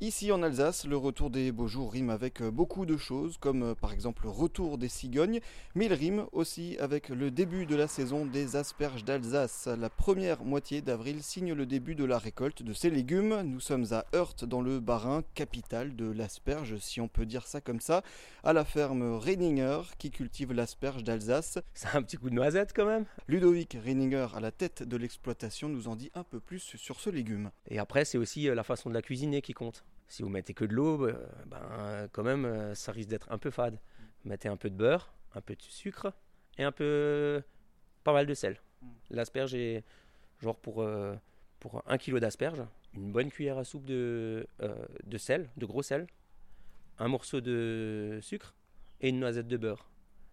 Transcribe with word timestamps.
Ici 0.00 0.30
en 0.30 0.44
Alsace, 0.44 0.86
le 0.86 0.96
retour 0.96 1.28
des 1.28 1.50
beaux 1.50 1.66
jours 1.66 1.92
rime 1.92 2.10
avec 2.10 2.40
beaucoup 2.40 2.86
de 2.86 2.96
choses, 2.96 3.36
comme 3.36 3.74
par 3.74 3.92
exemple 3.92 4.22
le 4.26 4.30
retour 4.30 4.78
des 4.78 4.88
cigognes, 4.88 5.40
mais 5.74 5.86
il 5.86 5.92
rime 5.92 6.26
aussi 6.30 6.76
avec 6.78 7.08
le 7.08 7.32
début 7.32 7.66
de 7.66 7.74
la 7.74 7.88
saison 7.88 8.24
des 8.24 8.54
asperges 8.54 9.04
d'Alsace. 9.04 9.66
La 9.66 9.90
première 9.90 10.44
moitié 10.44 10.82
d'avril 10.82 11.20
signe 11.24 11.52
le 11.52 11.66
début 11.66 11.96
de 11.96 12.04
la 12.04 12.16
récolte 12.16 12.62
de 12.62 12.72
ces 12.72 12.90
légumes. 12.90 13.42
Nous 13.42 13.58
sommes 13.58 13.86
à 13.90 14.06
Heurt 14.14 14.44
dans 14.44 14.60
le 14.60 14.78
Bas-Rhin, 14.78 15.24
capitale 15.34 15.96
de 15.96 16.08
l'asperge, 16.08 16.76
si 16.76 17.00
on 17.00 17.08
peut 17.08 17.26
dire 17.26 17.48
ça 17.48 17.60
comme 17.60 17.80
ça, 17.80 18.04
à 18.44 18.52
la 18.52 18.64
ferme 18.64 19.16
Reininger 19.16 19.80
qui 19.98 20.12
cultive 20.12 20.52
l'asperge 20.52 21.02
d'Alsace. 21.02 21.58
C'est 21.74 21.96
un 21.96 22.02
petit 22.02 22.18
coup 22.18 22.30
de 22.30 22.36
noisette 22.36 22.72
quand 22.72 22.86
même. 22.86 23.04
Ludovic 23.26 23.76
Reininger, 23.84 24.28
à 24.32 24.38
la 24.38 24.52
tête 24.52 24.84
de 24.84 24.96
l'exploitation, 24.96 25.68
nous 25.68 25.88
en 25.88 25.96
dit 25.96 26.12
un 26.14 26.22
peu 26.22 26.38
plus 26.38 26.76
sur 26.76 27.00
ce 27.00 27.10
légume. 27.10 27.50
Et 27.66 27.80
après, 27.80 28.04
c'est 28.04 28.16
aussi 28.16 28.44
la 28.44 28.62
façon 28.62 28.90
de 28.90 28.94
la 28.94 29.02
cuisiner 29.02 29.42
qui 29.42 29.54
compte. 29.54 29.84
Si 30.08 30.22
vous 30.22 30.28
mettez 30.28 30.54
que 30.54 30.64
de 30.64 30.72
l'eau, 30.72 31.06
euh, 31.06 31.14
ben, 31.46 32.08
quand 32.12 32.22
même, 32.22 32.44
euh, 32.44 32.74
ça 32.74 32.92
risque 32.92 33.10
d'être 33.10 33.30
un 33.30 33.38
peu 33.38 33.50
fade. 33.50 33.78
Mettez 34.24 34.48
un 34.48 34.56
peu 34.56 34.70
de 34.70 34.74
beurre, 34.74 35.12
un 35.34 35.40
peu 35.40 35.54
de 35.54 35.62
sucre 35.62 36.12
et 36.56 36.64
un 36.64 36.72
peu. 36.72 37.42
pas 38.04 38.12
mal 38.12 38.26
de 38.26 38.34
sel. 38.34 38.60
Mm. 38.80 38.86
L'asperge 39.10 39.54
est 39.54 39.84
genre 40.40 40.56
pour, 40.56 40.82
euh, 40.82 41.14
pour 41.60 41.82
un 41.86 41.98
kilo 41.98 42.20
d'asperge, 42.20 42.62
une 42.94 43.12
bonne 43.12 43.30
cuillère 43.30 43.58
à 43.58 43.64
soupe 43.64 43.84
de, 43.84 44.46
de 45.04 45.18
sel, 45.18 45.50
de 45.56 45.66
gros 45.66 45.82
sel, 45.82 46.06
un 46.98 47.08
morceau 47.08 47.40
de 47.40 48.18
sucre 48.22 48.54
et 49.00 49.10
une 49.10 49.20
noisette 49.20 49.48
de 49.48 49.56
beurre. 49.56 49.90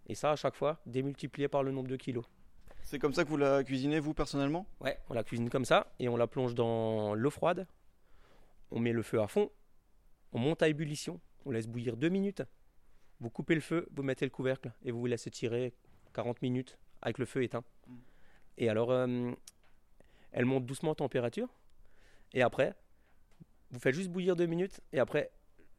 Et 0.07 0.15
ça, 0.15 0.31
à 0.31 0.35
chaque 0.35 0.55
fois, 0.55 0.79
démultiplié 0.85 1.48
par 1.48 1.63
le 1.63 1.71
nombre 1.71 1.90
de 1.90 1.95
kilos. 1.95 2.26
C'est 2.84 2.99
comme 2.99 3.13
ça 3.13 3.23
que 3.23 3.29
vous 3.29 3.37
la 3.37 3.63
cuisinez, 3.63 3.99
vous, 3.99 4.13
personnellement? 4.13 4.67
Ouais, 4.79 4.99
on 5.09 5.15
la 5.15 5.23
cuisine 5.23 5.49
comme 5.49 5.65
ça 5.65 5.91
et 5.99 6.07
on 6.07 6.17
la 6.17 6.27
plonge 6.27 6.53
dans 6.53 7.15
l'eau 7.15 7.31
froide. 7.31 7.65
On 8.75 8.79
met 8.79 8.91
le 8.91 9.02
feu 9.02 9.20
à 9.20 9.27
fond 9.27 9.49
on 10.35 10.39
monte 10.39 10.61
à 10.61 10.67
ébullition, 10.67 11.21
on 11.45 11.52
laisse 11.52 11.65
bouillir 11.65 11.95
deux 11.95 12.09
minutes. 12.09 12.43
Vous 13.21 13.29
coupez 13.29 13.55
le 13.55 13.62
feu, 13.62 13.87
vous 13.91 14.04
mettez 14.04 14.26
le 14.26 14.29
couvercle 14.31 14.73
et 14.84 14.91
vous 14.91 14.99
vous 14.99 15.05
laissez 15.05 15.31
tirer 15.31 15.73
40 16.13 16.41
minutes 16.41 16.77
avec 17.01 17.20
le 17.20 17.26
feu 17.26 17.41
éteint. 17.43 17.63
Mm. 17.87 17.96
Et 18.57 18.68
alors, 18.68 18.91
euh, 18.91 19.31
elle 20.34 20.43
monte 20.43 20.65
doucement 20.65 20.91
en 20.91 20.96
température. 20.96 21.48
Et 22.34 22.41
après, 22.41 22.76
vous 23.71 23.79
faites 23.79 23.96
juste 23.96 24.09
bouillir 24.09 24.35
deux 24.35 24.46
minutes. 24.46 24.81
Et 24.91 24.99
après, 24.99 25.31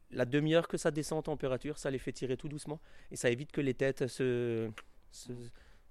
la 0.09 0.25
demi-heure 0.25 0.67
que 0.67 0.77
ça 0.77 0.89
descend 0.89 1.19
en 1.19 1.23
température, 1.23 1.77
ça 1.77 1.91
les 1.91 1.99
fait 1.99 2.11
tirer 2.11 2.35
tout 2.35 2.49
doucement. 2.49 2.81
Et 3.11 3.15
ça 3.15 3.29
évite 3.29 3.51
que 3.51 3.61
les 3.61 3.75
têtes 3.75 4.07
se, 4.07 4.71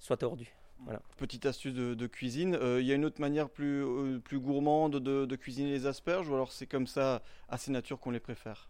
soient 0.00 0.16
tordues. 0.16 0.52
Voilà. 0.84 1.00
Petite 1.16 1.46
astuce 1.46 1.74
de, 1.74 2.06
cuisine. 2.06 2.54
Euh, 2.54 2.80
il 2.80 2.86
y 2.86 2.92
a 2.92 2.94
une 2.94 3.04
autre 3.04 3.20
manière 3.20 3.48
plus, 3.48 3.84
euh, 3.84 4.18
plus 4.18 4.38
gourmande 4.38 4.96
de, 4.96 5.36
cuisiner 5.36 5.70
les 5.70 5.86
asperges 5.86 6.28
ou 6.28 6.34
alors 6.34 6.52
c'est 6.52 6.66
comme 6.66 6.86
ça, 6.86 7.22
assez 7.48 7.70
nature 7.70 7.98
qu'on 7.98 8.10
les 8.10 8.20
préfère? 8.20 8.68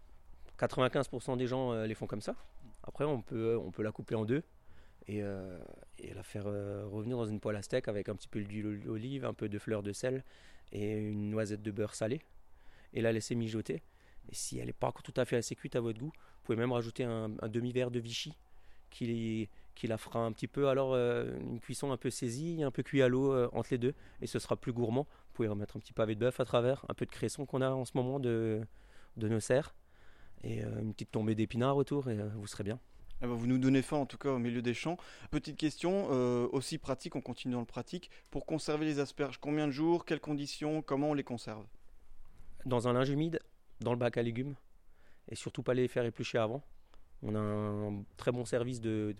95% 0.59 1.37
des 1.37 1.47
gens 1.47 1.73
euh, 1.73 1.85
les 1.85 1.93
font 1.93 2.07
comme 2.07 2.21
ça. 2.21 2.35
Après, 2.83 3.05
on 3.05 3.21
peut, 3.21 3.57
on 3.57 3.71
peut 3.71 3.83
la 3.83 3.91
couper 3.91 4.15
en 4.15 4.25
deux 4.25 4.43
et, 5.07 5.19
et 5.99 6.13
la 6.13 6.23
faire 6.23 6.45
revenir 6.45 7.17
dans 7.17 7.25
une 7.25 7.39
poêle 7.39 7.55
à 7.55 7.61
steak 7.61 7.87
avec 7.87 8.09
un 8.09 8.15
petit 8.15 8.27
peu 8.27 8.41
d'huile 8.41 8.81
d'olive, 8.81 9.25
un 9.25 9.33
peu 9.33 9.49
de 9.49 9.59
fleur 9.59 9.83
de 9.83 9.91
sel 9.93 10.23
et 10.71 10.97
une 10.97 11.29
noisette 11.29 11.61
de 11.61 11.71
beurre 11.71 11.95
salé 11.95 12.21
et 12.93 13.01
la 13.01 13.11
laisser 13.11 13.35
mijoter. 13.35 13.83
Et 14.29 14.35
si 14.35 14.57
elle 14.57 14.67
n'est 14.67 14.73
pas 14.73 14.93
tout 15.03 15.13
à 15.17 15.25
fait 15.25 15.37
assez 15.37 15.55
cuite 15.55 15.75
à 15.75 15.81
votre 15.81 15.99
goût, 15.99 16.11
vous 16.13 16.43
pouvez 16.43 16.57
même 16.57 16.71
rajouter 16.71 17.03
un, 17.03 17.31
un 17.41 17.47
demi-verre 17.49 17.91
de 17.91 17.99
Vichy 17.99 18.33
qui, 18.89 19.49
qui 19.77 19.87
la 19.87 19.97
fera 19.97 20.19
un 20.19 20.31
petit 20.31 20.47
peu, 20.47 20.67
alors 20.69 20.93
euh, 20.93 21.37
une 21.39 21.59
cuisson 21.59 21.91
un 21.91 21.97
peu 21.97 22.09
saisie, 22.09 22.63
un 22.63 22.71
peu 22.71 22.83
cuit 22.83 23.01
à 23.01 23.07
l'eau 23.07 23.31
euh, 23.31 23.47
entre 23.53 23.69
les 23.71 23.77
deux, 23.77 23.93
et 24.21 24.27
ce 24.27 24.39
sera 24.39 24.55
plus 24.55 24.73
gourmand. 24.73 25.03
Vous 25.03 25.33
pouvez 25.33 25.47
remettre 25.47 25.77
un 25.77 25.79
petit 25.79 25.93
pavé 25.93 26.15
de 26.15 26.19
bœuf 26.19 26.39
à 26.39 26.45
travers, 26.45 26.83
un 26.89 26.93
peu 26.95 27.05
de 27.05 27.11
cresson 27.11 27.45
qu'on 27.45 27.61
a 27.61 27.69
en 27.69 27.85
ce 27.85 27.91
moment 27.93 28.19
de, 28.19 28.61
de 29.17 29.29
nos 29.29 29.39
serres, 29.39 29.75
et 30.43 30.63
euh, 30.63 30.81
une 30.81 30.93
petite 30.93 31.11
tombée 31.11 31.35
d'épinards 31.35 31.77
autour, 31.77 32.09
et 32.09 32.17
vous 32.35 32.47
serez 32.47 32.63
bien. 32.63 32.79
Eh 33.21 33.27
ben, 33.27 33.33
vous 33.33 33.47
nous 33.47 33.59
donnez 33.59 33.81
faim 33.81 33.97
en 33.97 34.05
tout 34.05 34.17
cas 34.17 34.29
au 34.29 34.39
milieu 34.39 34.61
des 34.61 34.73
champs. 34.73 34.97
Petite 35.31 35.57
question, 35.57 36.07
aussi 36.51 36.77
pratique, 36.77 37.15
on 37.15 37.21
continue 37.21 37.53
dans 37.53 37.61
le 37.61 37.65
pratique. 37.65 38.11
Pour 38.29 38.45
conserver 38.45 38.85
les 38.85 38.99
asperges, 38.99 39.39
combien 39.39 39.65
de 39.65 39.71
jours, 39.71 40.05
quelles 40.05 40.19
conditions, 40.19 40.83
comment 40.83 41.09
on 41.09 41.13
les 41.15 41.23
conserve? 41.23 41.65
Dans 42.65 42.87
un 42.87 42.93
linge 42.93 43.09
humide, 43.09 43.39
dans 43.81 43.91
le 43.91 43.97
bac 43.97 44.17
à 44.17 44.21
légumes, 44.21 44.55
et 45.29 45.35
surtout 45.35 45.63
pas 45.63 45.73
les 45.73 45.87
faire 45.87 46.05
éplucher 46.05 46.37
avant. 46.37 46.63
On 47.23 47.33
a 47.33 47.39
un 47.39 48.03
très 48.17 48.31
bon 48.31 48.45
service 48.45 48.79
de 48.81 49.15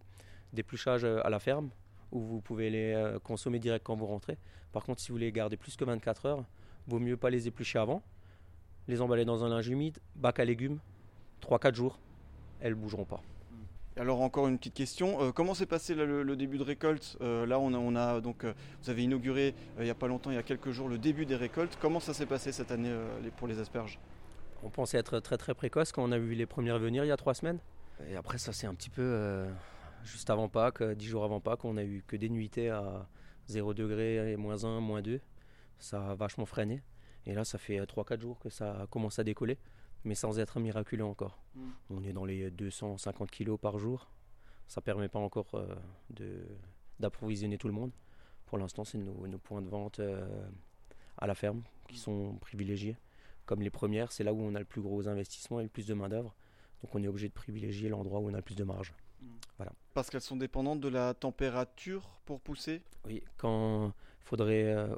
d'épluchage 0.54 1.04
euh, 1.04 1.26
à 1.26 1.30
la 1.30 1.40
ferme 1.40 1.70
où 2.12 2.22
vous 2.22 2.42
pouvez 2.42 2.70
les 2.70 2.94
euh, 2.94 3.20
consommer 3.20 3.60
direct 3.60 3.86
quand 3.86 3.96
vous 3.96 4.06
rentrez. 4.06 4.38
Par 4.72 4.84
contre, 4.84 5.02
si 5.02 5.12
vous 5.12 5.18
les 5.18 5.32
gardez 5.32 5.58
plus 5.58 5.76
que 5.76 5.84
24 5.84 6.26
heures, 6.26 6.44
vaut 6.88 7.00
mieux 7.00 7.18
pas 7.18 7.30
les 7.30 7.48
éplucher 7.48 7.80
avant, 7.80 8.02
les 8.88 9.02
emballer 9.02 9.26
dans 9.26 9.44
un 9.44 9.50
linge 9.50 9.68
humide, 9.68 10.00
bac 10.16 10.40
à 10.40 10.46
légumes, 10.46 10.80
3-4 11.42 11.76
jours, 11.76 12.00
elles 12.62 12.76
bougeront 12.76 13.06
pas. 13.06 13.22
Alors 13.98 14.22
encore 14.22 14.48
une 14.48 14.60
petite 14.60 14.76
question, 14.76 15.22
euh, 15.22 15.32
comment 15.32 15.56
s'est 15.56 15.66
passé 15.66 15.96
le, 15.96 16.36
début 16.36 16.60
de 16.60 16.64
récolte? 16.64 17.18
Là 17.20 17.60
on 17.60 17.74
a, 17.74 17.78
on 17.78 17.96
a 17.96 18.22
donc 18.22 18.46
vous 18.84 18.90
avez 18.90 19.04
inauguré 19.04 19.56
il 19.80 19.86
n'y 19.86 19.90
a 19.90 19.96
pas 19.96 20.08
longtemps, 20.08 20.30
il 20.30 20.36
y 20.36 20.40
a 20.40 20.44
quelques 20.44 20.70
jours, 20.70 20.88
le 20.88 21.00
début 21.00 21.26
des 21.26 21.36
récoltes. 21.36 21.78
Comment 21.82 22.00
ça 22.00 22.14
s'est 22.14 22.28
passé 22.28 22.52
cette 22.52 22.72
année 22.72 22.96
pour 23.38 23.48
les 23.48 23.60
asperges? 23.60 24.00
On 24.64 24.70
pensait 24.70 24.98
être 24.98 25.20
très 25.20 25.38
très 25.38 25.56
précoce 25.56 25.92
quand 25.92 26.04
on 26.04 26.12
a 26.12 26.20
vu 26.20 26.36
les 26.36 26.46
premières 26.46 26.78
venir 26.78 27.04
il 27.04 27.08
y 27.08 27.12
a 27.12 27.18
trois 27.18 27.34
semaines. 27.34 27.60
Et 28.08 28.16
après 28.16 28.38
ça 28.38 28.54
c'est 28.54 28.68
un 28.68 28.76
petit 28.76 28.92
peu 28.92 29.48
juste 30.04 30.30
avant 30.30 30.50
Pâques, 30.50 30.84
10 30.84 31.06
jours 31.06 31.24
avant 31.24 31.40
Pâques, 31.40 31.66
on 31.66 31.78
a 31.78 31.84
eu 31.84 32.04
que 32.08 32.16
des 32.16 32.30
nuitées 32.30 32.70
à 32.70 33.08
0 33.48 33.74
degré, 33.74 34.36
moins 34.38 34.64
1, 34.64 34.80
moins 34.80 35.02
2. 35.02 35.20
Ça 35.80 36.12
a 36.12 36.16
vachement 36.16 36.46
freiné. 36.46 36.82
Et 37.26 37.34
là, 37.34 37.44
ça 37.44 37.58
fait 37.58 37.80
3-4 37.80 38.22
jours 38.22 38.40
que 38.40 38.50
ça 38.50 38.88
commence 38.90 39.20
à 39.20 39.24
décoller, 39.24 39.58
mais 40.06 40.16
sans 40.16 40.40
être 40.40 40.60
miraculeux 40.60 41.04
encore. 41.04 41.44
Mm. 41.56 41.70
On 41.90 42.04
est 42.04 42.14
dans 42.14 42.26
les 42.26 42.50
250 42.52 43.30
kg 43.30 43.58
par 43.58 43.78
jour. 43.78 44.10
Ça 44.68 44.82
ne 44.82 44.84
permet 44.84 45.10
pas 45.10 45.20
encore 45.20 45.52
euh, 45.56 46.46
d'approvisionner 47.00 47.58
tout 47.58 47.68
le 47.68 47.74
monde. 47.74 47.92
Pour 48.46 48.58
l'instant, 48.58 48.86
c'est 48.86 48.98
nos, 48.98 49.38
points 49.38 49.62
de 49.62 49.68
vente 49.68 50.00
euh, 50.00 50.26
à 51.18 51.28
la 51.28 51.36
ferme 51.36 51.64
qui 51.90 51.98
sont 51.98 52.36
privilégiés. 52.40 52.96
Comme 53.46 53.62
les 53.62 53.70
premières, 53.70 54.12
c'est 54.12 54.24
là 54.24 54.34
où 54.34 54.42
on 54.42 54.56
a 54.56 54.60
le 54.60 54.66
plus 54.66 54.82
gros 54.82 55.08
investissement 55.08 55.60
et 55.60 55.64
le 55.64 55.70
plus 55.70 55.86
de 55.86 55.94
main-d'œuvre. 55.94 56.34
Donc 56.82 56.96
on 56.96 57.04
est 57.04 57.08
obligé 57.08 57.28
de 57.28 57.34
privilégier 57.34 57.90
l'endroit 57.90 58.20
où 58.20 58.30
on 58.30 58.34
a 58.34 58.38
le 58.38 58.42
plus 58.42 58.56
de 58.56 58.64
marge. 58.64 58.94
Voilà. 59.58 59.72
Parce 59.94 60.10
qu'elles 60.10 60.22
sont 60.22 60.38
dépendantes 60.38 60.80
de 60.80 60.88
la 60.88 61.14
température 61.14 62.10
pour 62.26 62.40
pousser 62.42 62.82
Oui, 63.06 63.24
quand 63.38 63.88
il 63.88 64.26
faudrait, 64.26 64.66
euh, 64.66 64.96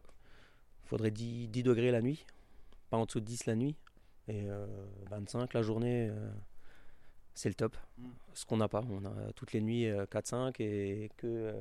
faudrait 0.83 1.11
10, 1.11 1.47
degrés 1.63 1.91
la 1.91 2.01
nuit, 2.01 2.25
pas 2.89 2.97
en 2.97 3.05
dessous 3.05 3.19
de 3.19 3.25
10 3.25 3.45
la 3.45 3.55
nuit, 3.55 3.75
et 4.27 4.45
25 5.09 5.39
euh, 5.39 5.47
la 5.53 5.61
journée, 5.61 6.09
euh, 6.09 6.31
c'est 7.33 7.49
le 7.49 7.55
top. 7.55 7.77
Hmm. 7.97 8.09
Ce 8.33 8.45
qu'on 8.45 8.57
n'a 8.57 8.67
pas, 8.67 8.83
on 8.89 9.05
a 9.05 9.33
toutes 9.33 9.53
les 9.53 9.61
nuits 9.61 9.85
4-5 9.85 10.61
et 10.61 11.09
que 11.17 11.53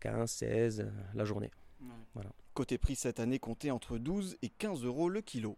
15-16 0.00 0.90
la 1.14 1.24
journée. 1.24 1.50
Voilà. 2.14 2.30
Côté 2.54 2.78
prix 2.78 2.96
cette 2.96 3.20
année, 3.20 3.38
comptez 3.38 3.70
entre 3.70 3.98
12 3.98 4.36
et 4.42 4.48
15 4.48 4.84
euros 4.84 5.08
le 5.08 5.20
kilo. 5.20 5.56